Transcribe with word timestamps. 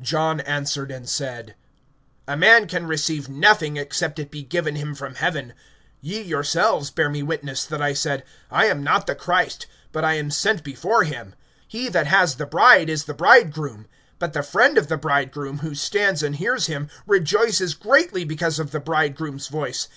(27)John 0.00 0.48
answered 0.48 0.90
and 0.92 1.08
said: 1.08 1.56
A 2.28 2.36
man 2.36 2.68
can 2.68 2.86
receive 2.86 3.28
nothing, 3.28 3.76
except 3.76 4.20
it 4.20 4.30
be 4.30 4.44
given 4.44 4.76
him 4.76 4.94
from 4.94 5.16
heaven. 5.16 5.54
(28)Ye 6.04 6.28
yourselves 6.28 6.90
bear 6.92 7.08
me 7.10 7.20
witness, 7.20 7.64
that 7.64 7.82
I 7.82 7.92
said, 7.92 8.22
I 8.48 8.66
am 8.66 8.84
not 8.84 9.08
the 9.08 9.16
Christ, 9.16 9.66
but 9.90 10.04
I 10.04 10.12
am 10.14 10.30
sent 10.30 10.62
before 10.62 11.02
him. 11.02 11.34
(29)He 11.72 11.90
that 11.90 12.06
has 12.06 12.36
the 12.36 12.46
bride 12.46 12.88
is 12.88 13.06
the 13.06 13.14
bridegroom. 13.14 13.88
But 14.20 14.34
the 14.34 14.44
friend 14.44 14.78
of 14.78 14.86
the 14.86 14.98
bridegroom, 14.98 15.58
who 15.58 15.74
stands 15.74 16.22
and 16.22 16.36
hears 16.36 16.66
him, 16.66 16.88
rejoices 17.04 17.74
greatly 17.74 18.22
because 18.24 18.60
of 18.60 18.70
the 18.70 18.78
bridegroom's 18.78 19.48
voice. 19.48 19.88